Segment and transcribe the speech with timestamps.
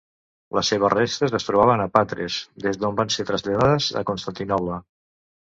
[0.57, 4.81] Les seves restes es trobaven a Patres, des d'on van ser traslladades a Constantinoble.